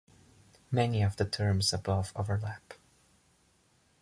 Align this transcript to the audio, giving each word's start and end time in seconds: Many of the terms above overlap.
Many 0.71 1.03
of 1.03 1.17
the 1.17 1.25
terms 1.25 1.73
above 1.73 2.11
overlap. 2.15 2.73